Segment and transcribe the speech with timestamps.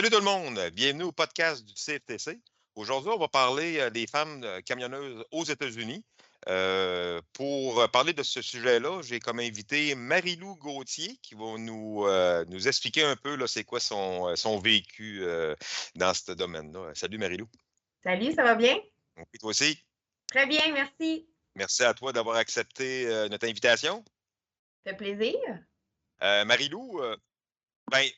[0.00, 2.40] Salut tout le monde, bienvenue au podcast du CFTC.
[2.74, 6.02] Aujourd'hui, on va parler euh, des femmes euh, camionneuses aux États-Unis.
[6.48, 12.06] Euh, pour parler de ce sujet-là, j'ai comme invité Marie-Lou Gauthier qui va nous,
[12.48, 15.22] nous expliquer un peu c'est quoi son, son vécu
[15.96, 16.92] dans ce domaine-là.
[16.94, 17.46] Salut Marie-Lou.
[18.02, 18.78] Salut, ça va bien?
[19.18, 19.84] Oui, toi aussi?
[20.28, 21.28] Très bien, merci.
[21.56, 24.02] Merci à toi d'avoir accepté notre invitation.
[24.86, 25.36] Ça fait plaisir.
[26.22, 27.02] Marie-Lou,
[27.90, 28.08] ben,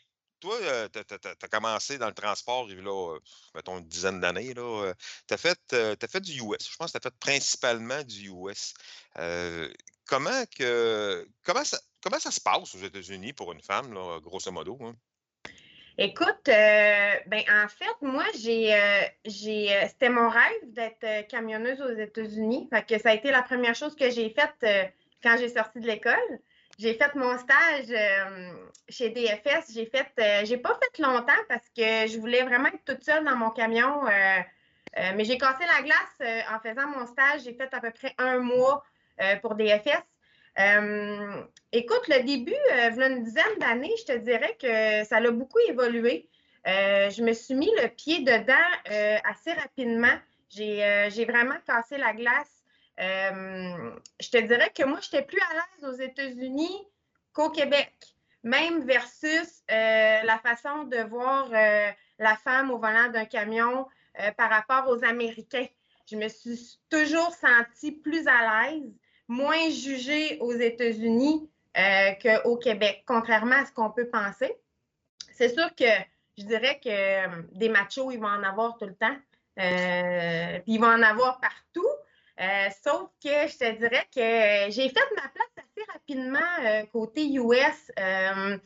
[0.43, 0.59] toi,
[0.93, 3.19] tu as, commencé dans le transport, il y a,
[3.55, 4.53] mettons, une dizaine d'années.
[4.55, 6.69] Tu as, fait, du US.
[6.69, 8.75] Je pense que tu as fait principalement du US.
[10.05, 14.77] comment, que, comment, ça, comment ça se passe aux États-Unis pour une femme, grosso modo?
[14.83, 14.97] Hein?
[15.97, 18.75] Écoute, ben, en fait, moi, j'ai,
[19.25, 22.69] c'était mon rêve d'être camionneuse aux États-Unis.
[22.89, 26.41] que ça a été la première chose que j'ai faite quand j'ai sorti de l'école.
[26.79, 28.53] J'ai fait mon stage euh,
[28.89, 29.73] chez DFS.
[29.75, 33.25] J'ai fait, euh, j'ai pas fait longtemps parce que je voulais vraiment être toute seule
[33.25, 34.07] dans mon camion.
[34.07, 34.41] Euh,
[35.15, 37.43] mais j'ai cassé la glace en faisant mon stage.
[37.45, 38.85] J'ai fait à peu près un mois
[39.41, 40.03] pour DFS.
[41.73, 46.29] écoute, le début, a une dizaine d'années, je te dirais que ça a beaucoup évolué.
[46.67, 50.19] je me suis mis le pied dedans assez rapidement.
[50.51, 52.62] J'ai vraiment cassé la glace
[53.01, 53.91] euh,
[54.21, 56.87] je te dirais que moi, je n'étais plus à l'aise aux États-Unis
[57.33, 57.93] qu'au Québec,
[58.43, 63.87] même versus euh, la façon de voir euh, la femme au volant d'un camion
[64.37, 65.67] par rapport aux Américains.
[66.05, 68.93] Je me suis toujours sentie plus à l'aise,
[69.27, 71.49] moins jugée aux États-Unis
[72.23, 74.55] qu'au Québec, contrairement à ce qu'on peut penser.
[75.33, 75.87] C'est sûr que
[76.37, 79.17] je dirais que des machos, ils vont en avoir tout le temps.
[79.57, 81.89] puis ils vont en avoir partout.
[82.41, 87.27] Euh, sauf que je te dirais que j'ai fait ma place assez rapidement euh, côté
[87.35, 87.93] US.
[87.99, 88.57] Euh,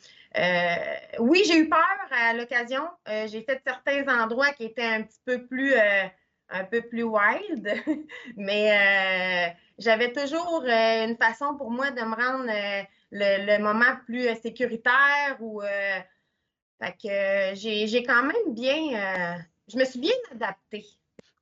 [1.18, 2.88] oui, j'ai eu peur à l'occasion.
[3.06, 7.82] j'ai fait certains endroits qui étaient un petit peu plus, un peu plus wild,
[8.36, 15.62] mais j'avais toujours une façon pour moi de me rendre le, moment plus sécuritaire ou
[15.62, 19.38] fait que j'ai quand même bien,
[19.68, 20.84] je me suis bien adaptée.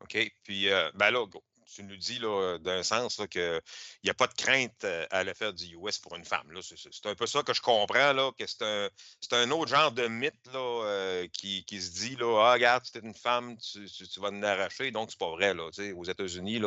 [0.02, 0.30] OK.
[0.44, 1.26] Puis, ben là,
[1.74, 2.20] tu nous dis
[2.60, 3.60] d'un sens qu'il
[4.04, 6.52] n'y a pas de crainte à aller faire du US pour une femme.
[6.62, 8.88] C'est un peu ça que je comprends, là, que c'est un,
[9.32, 13.14] un, autre genre de mythe là, qui, se dit là, Ah, regarde, tu es une
[13.14, 14.90] femme, tu, vas nous arracher.
[14.90, 15.54] Donc, c'est pas vrai.
[15.54, 16.60] Là, aux États-Unis,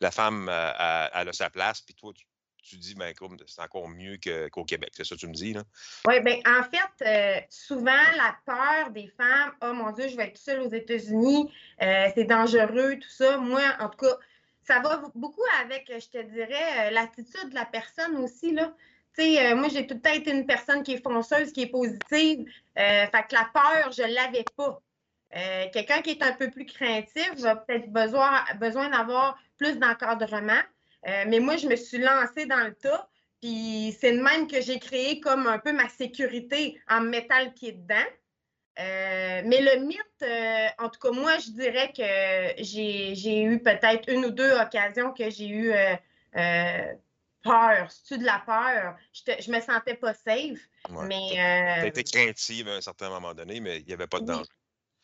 [0.00, 2.24] la femme elle a sa place, puis toi, tu,
[2.68, 3.12] tu dis, ben,
[3.46, 4.18] c'est encore mieux
[4.50, 4.90] qu'au Québec.
[4.94, 5.62] C'est ça que tu me dis, là?
[6.06, 10.38] Oui, bien, en fait, souvent, la peur des femmes, oh mon Dieu, je vais être
[10.38, 13.38] seule aux États-Unis, c'est dangereux, tout ça.
[13.38, 14.16] Moi, en tout cas,
[14.68, 18.74] ça va beaucoup avec, je te dirais, euh, l'attitude de la personne aussi, là.
[19.18, 22.46] Euh, moi, j'ai tout le temps été une personne qui est fonceuse, qui est positive.
[22.78, 24.80] Euh, fait que la peur, je ne l'avais pas.
[25.72, 30.62] Quelqu'un qui est un peu plus craintif va peut-être besoin, besoin d'avoir plus d'encadrement.
[31.04, 33.08] mais moi, je me suis lancée dans le tas.
[33.42, 37.50] Puis c'est le même que j'ai créé comme un peu ma sécurité en mettant le
[37.50, 38.08] pied dedans.
[38.78, 44.08] Euh, mais le mythe, euh, en tout cas, moi, je dirais que j'ai eu peut-être
[44.08, 46.92] une ou deux occasions que j'ai eu euh,
[47.42, 48.94] peur, c'est-tu de la peur?
[49.12, 50.60] Je, me sentais pas safe.
[51.06, 51.80] mais.
[51.82, 54.50] Tu été craintive à un certain moment donné, mais il n'y avait pas de danger.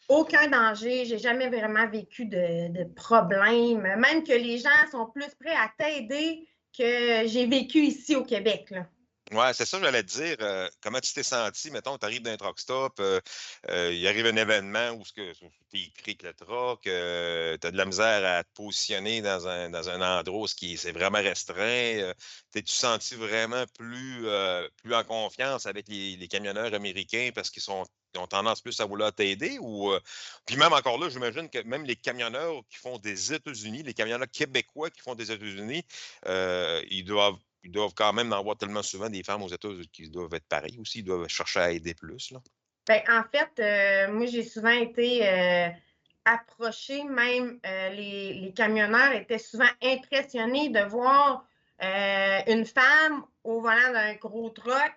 [0.08, 1.04] Aucun danger.
[1.06, 3.80] J'ai jamais vraiment vécu de, de problème.
[3.80, 6.46] Même que les gens sont plus prêts à t'aider
[6.76, 8.70] que j'ai vécu ici au Québec.
[8.70, 8.86] Là.
[9.32, 10.36] Oui, c'est ça, j'allais te dire.
[10.40, 11.70] Euh, comment tu t'es senti?
[11.70, 13.20] Mettons, tu arrives d'un truck stop, euh,
[13.70, 15.22] euh, il arrive un événement où tu
[15.72, 19.88] écrit que le truck, tu as de la misère à te positionner dans un, dans
[19.88, 22.12] un endroit où c'est vraiment restreint.
[22.52, 24.26] T'es-tu senti vraiment plus,
[24.82, 27.84] plus en confiance avec les, camionneurs américains parce qu'ils sont
[28.16, 29.92] ont tendance plus à vouloir t'aider ou
[30.46, 34.30] puis même encore là, j'imagine que même les camionneurs qui font des États-Unis, les camionneurs
[34.30, 35.84] québécois qui font des États-Unis,
[36.26, 40.10] ils doivent ils doivent quand même en avoir tellement souvent des femmes aux États-Unis qui
[40.10, 42.30] doivent être pareilles aussi, ils doivent chercher à aider plus.
[42.30, 42.40] Là.
[42.86, 45.68] Bien, en fait, euh, moi, j'ai souvent été euh,
[46.26, 51.46] approchée, même euh, les, camionneurs étaient souvent impressionnés de voir
[52.46, 54.94] une femme au volant d'un gros truck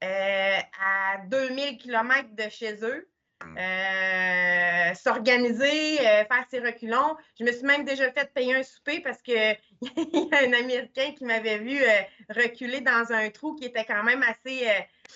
[0.00, 3.10] à 2000 km de chez eux.
[3.44, 3.56] Mmh.
[3.58, 7.16] Euh, s'organiser, euh, faire ses reculons.
[7.38, 9.34] Je me suis même déjà fait payer un souper parce qu'il
[9.82, 14.02] y a un Américain qui m'avait vu euh, reculer dans un trou qui était quand
[14.02, 14.66] même assez,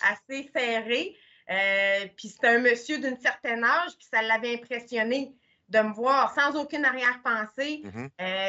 [0.02, 1.16] assez serré.
[2.16, 5.34] puis c'était un monsieur d'une certaine âge, puis ça l'avait impressionné
[5.68, 7.82] de me voir sans aucune arrière-pensée.
[7.84, 8.06] Mmh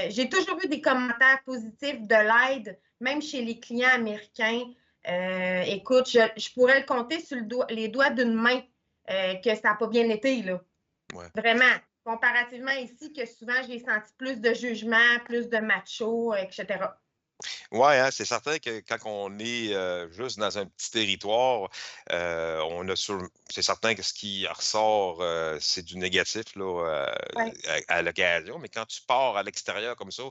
[0.09, 4.63] j'ai toujours eu des commentaires positifs de l'aide, même chez les clients américains.
[5.65, 7.37] écoute, je, pourrais le compter sur
[7.69, 8.61] les doigts d'une main
[9.07, 10.61] que ça n'a pas bien été, là.
[11.35, 11.75] Vraiment.
[12.03, 16.85] Comparativement ici, que souvent, j'ai senti plus de jugement, plus de macho, etc.
[17.71, 19.73] Oui, hein, c'est certain que quand on est
[20.11, 21.69] juste dans un petit territoire,
[22.11, 22.95] on a
[23.49, 25.23] c'est certain que ce qui ressort,
[25.59, 27.11] c'est du négatif là,
[27.87, 28.59] à l'occasion.
[28.59, 30.23] Mais quand tu pars à l'extérieur comme ça,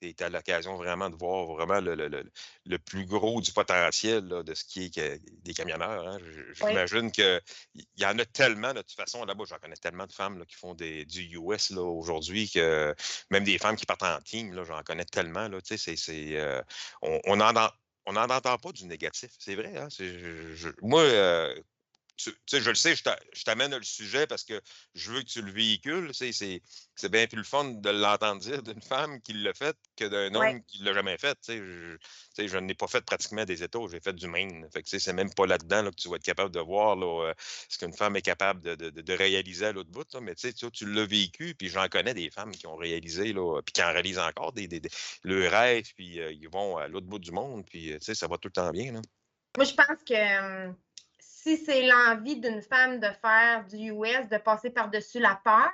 [0.00, 4.84] tu as l'occasion vraiment de voir vraiment le, plus gros du potentiel de ce qui
[4.84, 6.06] est des camionneurs.
[6.06, 6.18] Hein.
[6.52, 7.40] J'imagine qu'il
[7.96, 10.74] y en a tellement, de toute façon, là-bas, j'en connais tellement de femmes qui font
[10.74, 12.94] des, du US aujourd'hui que
[13.30, 15.48] même des femmes qui partent en team, j'en connais tellement.
[15.48, 15.58] Là,
[16.08, 16.62] euh,
[17.02, 17.52] on n'en
[18.06, 19.30] on entend pas du négatif.
[19.38, 19.76] C'est vrai.
[19.76, 19.88] Hein?
[20.82, 21.54] moi, euh,
[22.18, 24.60] tu, sais, je le sais, je t'amène le sujet parce que
[24.94, 26.10] je veux que tu le véhicules.
[26.12, 30.34] C'est bien plus le fun de l'entendre dire d'une femme qui l'a fait que d'un
[30.34, 31.38] homme qui ne l'a jamais fait.
[31.46, 31.96] Je,
[32.36, 34.48] je n'ai pas fait pratiquement des états, j'ai fait du main.
[34.84, 37.34] C'est même pas là-dedans là, que tu vas être capable de voir là, euh,
[37.68, 40.12] ce qu'une femme est capable de, de, de réaliser à l'autre bout.
[40.12, 40.20] Là.
[40.20, 43.72] Mais tu, tu l'as vécu, puis j'en connais des femmes qui ont réalisé, là, puis
[43.72, 44.82] qui en réalisent encore des, des,
[45.22, 48.38] le rêve, puis euh, ils vont à l'autre bout du monde, puis euh, ça va
[48.38, 48.92] tout le temps bien.
[48.92, 49.00] Là.
[49.56, 50.68] Moi, je pense que
[51.48, 55.72] si c'est l'envie d'une femme de faire du US, de passer par-dessus la peur,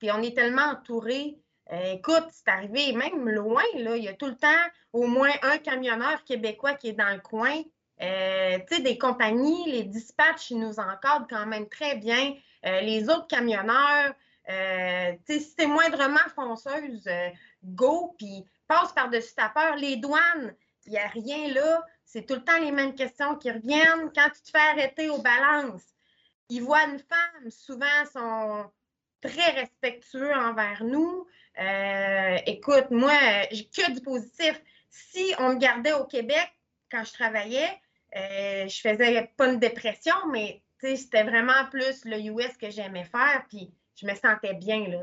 [0.00, 1.38] puis on est tellement entouré.
[1.72, 4.48] Euh, écoute, c'est arrivé même loin, là, il y a tout le temps
[4.92, 7.54] au moins un camionneur québécois qui est dans le coin.
[8.02, 12.34] Euh, des compagnies, les dispatchs, ils nous encadrent quand même très bien.
[12.64, 14.12] Euh, les autres camionneurs,
[14.48, 17.08] tu sais, si t'es moindrement fonceuse,
[17.62, 19.76] go, puis passe par-dessus ta peur.
[19.76, 20.54] Les douanes,
[20.86, 24.10] il n'y a rien là c'est tout le temps les mêmes questions qui reviennent.
[24.14, 25.84] Quand tu te fais arrêter aux balances,
[26.48, 28.70] ils voient une femme, souvent sont
[29.20, 31.26] très respectueux envers nous.
[31.58, 33.12] Euh, écoute, moi,
[33.50, 34.60] j'ai que du positif.
[34.88, 36.48] Si on me gardait au Québec
[36.90, 37.80] quand je travaillais,
[38.16, 43.44] euh, je faisais pas une dépression, mais c'était vraiment plus le US que j'aimais faire,
[43.48, 45.00] puis je me sentais bien, là.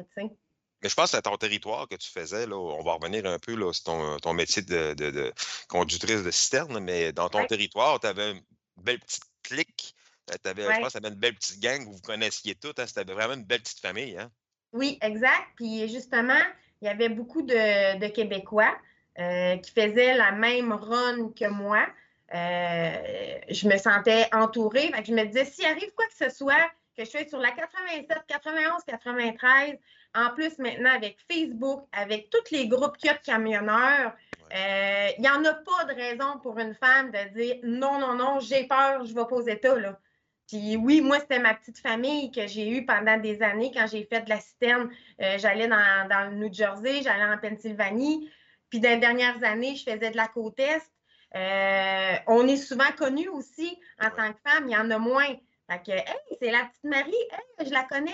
[0.84, 3.56] Mais je pense à ton territoire que tu faisais, là, on va revenir un peu
[3.56, 5.34] là, sur ton, ton métier de,
[5.70, 8.42] conductrice de cisterne, mais dans ton territoire, tu avais une
[8.78, 9.96] belle petite clique.
[10.32, 12.80] Euh, avais, Je pense que tu avais une belle petite gang, vous vous connaissiez toutes.
[12.80, 14.18] Hein, C'était vraiment une belle petite famille.
[14.18, 14.30] Hein?
[14.74, 15.48] Oui, exact.
[15.56, 16.42] Puis justement,
[16.82, 18.76] il y avait beaucoup de, Québécois
[19.20, 21.88] euh, qui faisaient la même run que moi.
[22.34, 24.92] Euh, je me sentais entourée.
[25.06, 28.08] je me disais, s'il arrive quoi que ce soit, que je sois sur la 87,
[28.28, 29.78] 91, 93,
[30.16, 34.14] en plus, maintenant, avec Facebook, avec tous les groupes qu'il y a de camionneurs,
[34.54, 38.14] euh, il n'y en a pas de raison pour une femme de dire non, non,
[38.14, 39.76] non, j'ai peur, je vais pas aux États.
[39.76, 40.00] Là.
[40.48, 44.04] Puis oui, moi, c'était ma petite famille que j'ai eue pendant des années quand j'ai
[44.04, 44.92] fait de la citerne.
[45.22, 48.30] Euh, j'allais dans, dans, le New Jersey, j'allais en Pennsylvanie.
[48.70, 50.92] Puis dans les dernières années, je faisais de la côte Est.
[51.36, 55.36] Euh, on est souvent connus aussi en tant que femme, il y en a moins.
[55.68, 58.12] Fait que, hey, c'est la petite Marie, hey, je la connais.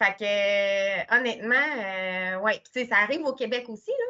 [0.00, 4.06] Fait que, euh, honnêtement, euh, ouais, tu sais, ça arrive au Québec aussi, là.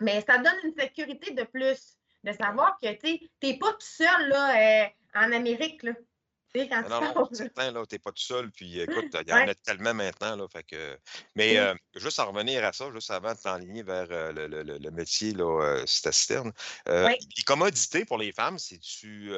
[0.00, 4.28] Mais ça donne une sécurité de plus, de savoir que, tu n'es pas tout seul,
[4.28, 5.92] là, euh, en Amérique, là.
[6.54, 9.48] Tu quand non, non, certain, là, t'es pas tout seul, puis écoute, il y en
[9.48, 10.98] a tellement maintenant, là, fait que...
[11.34, 11.56] Mais
[11.94, 15.82] juste en revenir à ça, juste avant de t'enligner vers le, le, le, métier, là,
[15.86, 16.52] citerne,
[16.86, 19.32] les commodités pour les femmes, c'est-tu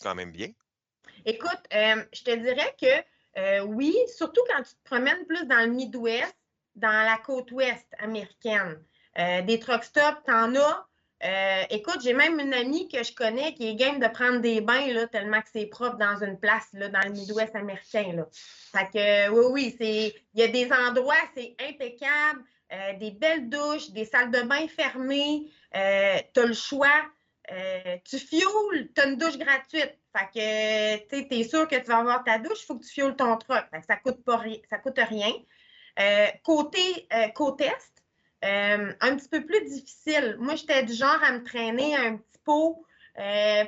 [0.00, 0.50] quand même bien?
[1.24, 3.04] Écoute, je te dirais que
[3.36, 6.34] euh, oui, surtout quand tu te promènes plus dans le Midwest,
[6.74, 8.82] dans la côte ouest américaine.
[9.18, 10.86] Euh, des truck stops, t'en as.
[11.22, 14.62] Euh, écoute, j'ai même une amie que je connais qui est game de prendre des
[14.62, 18.12] bains là, tellement que c'est propre dans une place là, dans le Midwest américain.
[18.14, 18.84] Là.
[18.86, 22.42] Que oui, oui, Il y a des endroits, c'est impeccable,
[22.98, 27.02] des belles douches, des salles de bain fermées, tu as le choix.
[28.04, 29.99] tu fioules, tu as une douche gratuite.
[30.16, 32.92] Fait que, tu es sûr que tu vas avoir ta douche, il faut que tu
[32.92, 33.64] fioules ton truck.
[33.86, 35.32] ça coûte pas ça coûte rien.
[35.98, 40.36] Euh, côté, euh, côté est, euh, un petit peu plus difficile.
[40.38, 42.84] Moi, j'étais du genre à me traîner un petit pot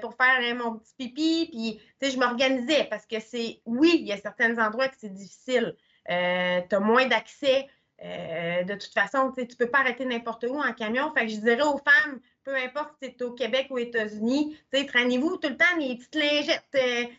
[0.01, 4.07] pour faire mon petit pipi, puis, tu sais, je m'organisais parce que c'est, oui, il
[4.07, 5.77] y a certains endroits que c'est difficile.
[6.07, 7.69] tu as moins d'accès.
[8.01, 11.13] de toute façon, tu ne peux pas arrêter n'importe où en camion.
[11.13, 14.57] Fait que je dirais aux femmes, peu importe si c'est au Québec ou aux États-Unis,
[14.71, 17.19] traînez-vous tout le temps des petites lingettes.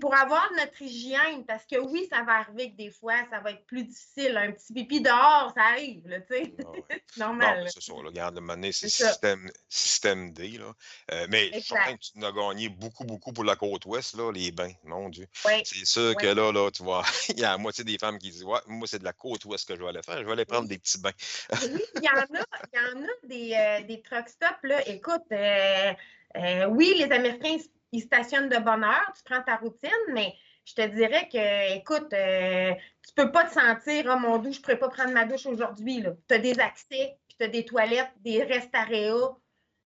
[0.00, 3.52] Pour avoir notre hygiène, parce que oui, ça va arriver que des fois, ça va
[3.52, 4.36] être plus difficile.
[4.36, 6.54] Un petit pipi dehors, ça arrive, tu sais.
[7.14, 7.66] C'est normal.
[7.72, 10.58] C'est ça, regarde, le c'est système, système D.
[10.58, 10.72] Là.
[11.12, 14.30] Euh, mais je suis que tu as gagné beaucoup, beaucoup pour la côte ouest, là,
[14.32, 15.26] les bains, mon Dieu.
[15.32, 18.30] C'est sûr que là, là, tu vois, il y a la moitié des femmes qui
[18.30, 20.32] disent ouais, moi, c'est de la côte ouest que je vais aller faire, je vais
[20.32, 21.12] aller prendre des petits bains.
[21.62, 22.26] oui, il y en a,
[22.72, 24.86] y en a des, euh, des truck stops, là.
[24.88, 27.58] Écoute, euh, oui, les Américains
[27.94, 30.34] ils stationnent de bonne heure, tu prends ta routine, mais
[30.64, 32.72] je te dirais que, écoute, euh,
[33.06, 36.04] tu peux pas te sentir, oh mon douche, je pourrais pas prendre ma douche aujourd'hui.
[36.28, 39.36] Tu as des accès, puis tu as des toilettes, des restaréas.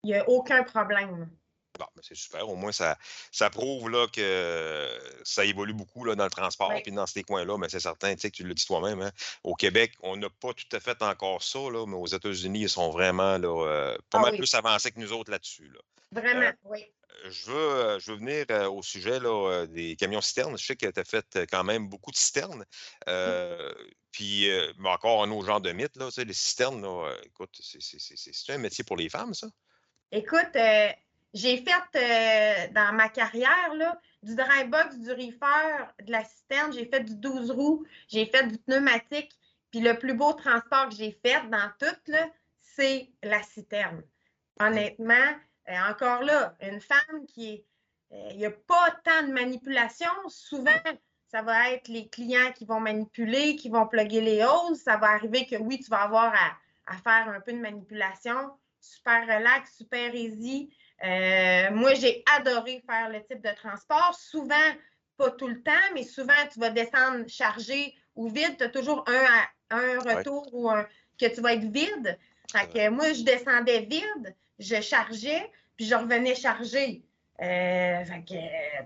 [0.04, 1.30] Il n'y a aucun problème.
[1.80, 2.48] Bon, ben, c'est super.
[2.48, 2.96] Au moins, ça,
[3.32, 4.88] ça prouve là, que
[5.24, 7.58] ça évolue beaucoup là, dans le transport et dans ces coins-là.
[7.58, 9.02] Mais c'est certain, tu sais, que tu le dis toi-même.
[9.02, 9.12] Hein,
[9.44, 12.70] au Québec, on n'a pas tout à fait encore ça, là, mais aux États-Unis, ils
[12.70, 15.74] sont vraiment là, euh, pas ah mal plus avancés que nous autres là-dessus.
[16.12, 16.86] Vraiment, oui.
[17.24, 20.58] Je veux, je veux venir au sujet là, des camions citernes.
[20.58, 22.66] Je sais que tu as fait quand même beaucoup de citernes.
[24.12, 24.50] Puis,
[24.84, 28.58] encore un autre genre de mythe, là, tu sais, les citernes, là, écoute, c'est un
[28.58, 29.48] métier pour les femmes, ça?
[30.12, 30.56] Écoute,
[31.34, 36.86] j'ai fait dans ma carrière là, du dry box, du reefer, de la citerne, j'ai
[36.86, 39.32] fait du 12 roues, j'ai fait du pneumatique.
[39.70, 42.14] Puis le plus beau transport que j'ai fait dans tout,
[42.62, 44.02] c'est la citerne.
[44.60, 45.34] Honnêtement, euh,
[45.68, 47.66] encore là, une femme qui est.
[48.12, 50.10] Euh, il n'y a pas tant de manipulation.
[50.28, 50.72] Souvent,
[51.32, 54.84] ça va être les clients qui vont manipuler, qui vont plugger les hausses.
[54.84, 58.52] Ça va arriver que oui, tu vas avoir à, faire un peu de manipulation.
[58.80, 60.70] Super relax, super easy.
[61.04, 64.14] Euh, moi, j'ai adoré faire le type de transport.
[64.14, 64.56] Souvent,
[65.18, 68.58] pas tout le temps, mais souvent, tu vas descendre chargé ou vide.
[68.58, 70.88] Tu as toujours un, un retour ou un,
[71.20, 72.20] que tu vas être vide.
[72.52, 77.04] Fait que moi, je descendais vide je chargeais, puis je revenais charger.
[77.42, 78.04] Euh,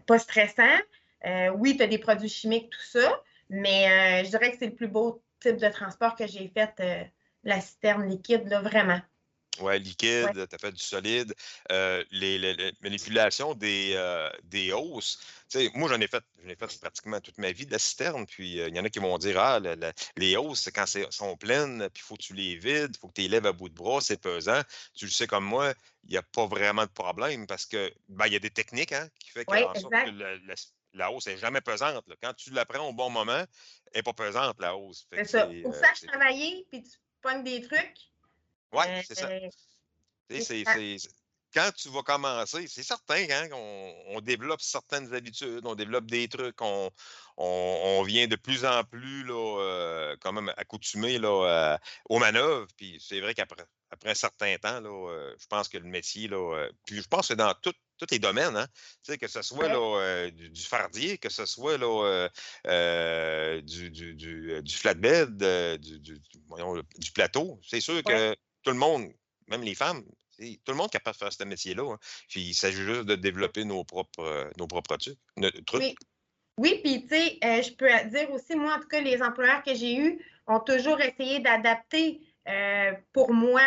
[0.06, 0.78] pas stressant.
[1.26, 4.68] Euh, oui, tu as des produits chimiques, tout ça, mais euh, je dirais que c'est
[4.68, 7.12] le plus beau type de transport que j'ai fait,
[7.44, 9.00] la citerne liquide, là, vraiment.
[9.60, 11.34] Oui, liquide, tu as fait du solide.
[11.70, 13.96] les, manipulations des,
[14.44, 15.20] des hausses,
[15.74, 18.26] moi, j'en ai fait, j'en ai fait pratiquement toute ma vie de la citerne.
[18.26, 19.60] Puis il y en a qui vont dire Ah,
[20.18, 23.00] les hausses, c'est quand elles sont pleines, puis il faut que tu les vides, il
[23.00, 24.62] faut que tu les lèves à bout de bras, c'est pesant.
[24.94, 28.28] Tu le sais comme moi, il n'y a pas vraiment de problème parce que ben,
[28.28, 30.54] il y a des techniques hein, qui font que
[30.94, 32.04] la, hausse n'est jamais pesante.
[32.22, 33.44] Quand tu la prends au bon moment,
[33.92, 35.08] elle n'est pas pesante, la hausse.
[35.12, 35.50] C'est ça.
[35.64, 38.10] Pour ça, je travaillais, puis tu pognes des trucs.
[38.74, 39.30] Oui, c'est ça.
[40.30, 40.64] C'est
[41.54, 46.62] quand tu vas commencer, c'est certain hein, qu'on développe certaines habitudes, on développe des trucs,
[46.62, 51.78] on, vient de plus en plus là, euh, quand même accoutumé là, euh,
[52.10, 52.68] aux manœuvres.
[52.78, 56.28] Puis c'est vrai qu'après après un certain temps, là, euh, je pense que le métier,
[56.28, 57.74] là, puis je pense que dans tous
[58.12, 58.68] les domaines, hein,
[59.20, 62.30] que ce soit là, du, fardier, que ce soit là,
[63.62, 64.14] du, du,
[64.62, 65.38] du, flatbed,
[65.80, 69.12] du, du, plateau, c'est sûr que tout le monde,
[69.48, 70.04] même les femmes,
[70.40, 71.94] tout le monde est capable de faire ce métier-là.
[71.94, 71.98] Hein.
[72.30, 75.18] Puis il s'agit juste de développer nos propres, euh, nos propres trucs.
[75.74, 75.96] Oui.
[76.58, 79.64] Oui, puis tu sais, euh, je peux dire aussi, moi, en tout cas, les employeurs
[79.64, 83.62] que j'ai eus ont toujours essayé d'adapter euh, pour moi.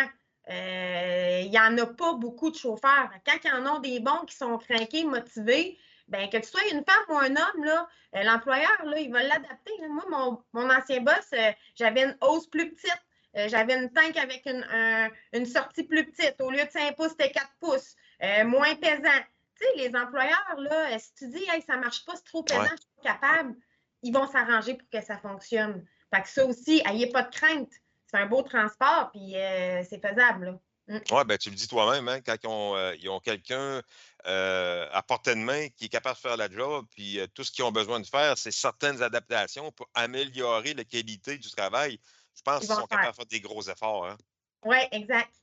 [0.47, 3.09] Il n'y en a pas beaucoup de chauffeurs.
[3.25, 6.67] Quand il y en a des bons qui sont craqués, motivés, ben que tu sois
[6.71, 7.87] une femme ou un homme, là,
[8.23, 9.71] l'employeur, là, il va l'adapter.
[9.89, 11.33] Moi, mon, mon ancien boss,
[11.75, 13.01] j'avais une hausse plus petite.
[13.35, 16.39] Euh, j'avais une tank avec une, sortie plus petite.
[16.39, 17.95] Au lieu de 5 pouces, c'était 4 pouces.
[18.21, 19.21] Euh, moins pesant.
[19.59, 22.43] Tu sais, les employeurs, là, si tu dis, hey, ça ne marche pas, c'est trop
[22.43, 23.55] pesant, je ne suis pas capable,
[24.01, 25.85] ils vont s'arranger pour que ça fonctionne.
[26.13, 27.71] Fait que ça aussi, ayez pas de crainte.
[28.07, 30.59] C'est un beau transport, puis euh, c'est faisable.
[30.87, 30.97] Mm.
[31.11, 33.81] Oui, ben, tu le dis toi-même, hein, quand ils ont, quelqu'un
[34.25, 37.63] à portée de main qui est capable de faire la job, puis tout ce qu'ils
[37.63, 41.99] ont besoin de faire, c'est certaines adaptations pour améliorer la qualité du travail.
[42.35, 44.07] Je pense qu'ils sont capables de faire des gros efforts.
[44.07, 44.17] Hein?
[44.65, 45.33] Oui, exact.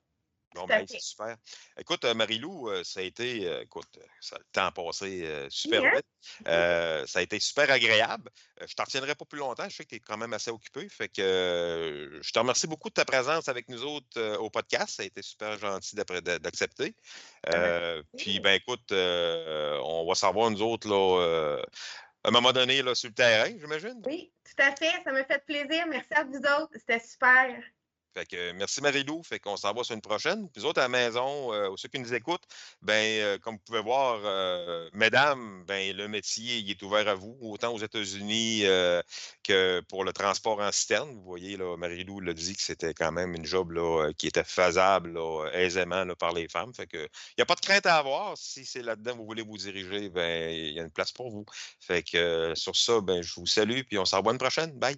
[0.55, 1.37] Bon, ben, c'est super.
[1.79, 3.87] Écoute, euh, Marie-Lou, euh, ça a été, euh, écoute,
[4.21, 5.93] ça, le temps a passé super hein?
[5.95, 7.09] vite.
[7.09, 8.31] ça a été super agréable.
[8.67, 9.69] je t'en retiendrai pas plus longtemps.
[9.69, 10.89] Je sais que tu es quand même assez occupé.
[10.89, 14.97] Fait que je te remercie beaucoup de ta présence avec nous autres au podcast.
[14.97, 16.97] Ça a été super gentil d'accepter.
[18.19, 21.63] Puis, ben, écoute, on va savoir, nous autres, là
[22.25, 24.03] à un moment donné là, sur le terrain, j'imagine.
[24.07, 25.03] Oui, tout à fait.
[25.05, 25.87] Ça m'a fait plaisir.
[25.89, 26.73] Merci à vous autres.
[26.75, 27.63] C'était super.
[28.15, 29.23] Fait que merci Marie-Lou.
[29.23, 30.49] Fait qu'on s'en va sur une prochaine.
[30.51, 32.45] Puis autres à la maison, euh, ceux qui nous écoutent,
[32.83, 37.15] ben, euh, comme vous pouvez voir, euh, mesdames, ben, le métier il est ouvert à
[37.15, 38.63] vous, autant aux États-Unis
[39.45, 41.11] que pour le transport en citerne.
[41.15, 44.45] Vous voyez, là, Marie-Lou l'a dit que c'était quand même une job là, qui était
[44.45, 45.19] faisable
[45.53, 46.75] aisément par les femmes.
[46.75, 48.37] Fait que il n'y a pas de crainte à avoir.
[48.37, 51.31] Si c'est là-dedans que vous voulez vous diriger, ben, il y a une place pour
[51.31, 51.45] vous.
[51.81, 54.73] Fait que sur ça, ben, je vous salue, puis on s'en voit une prochaine.
[54.79, 54.97] Bye!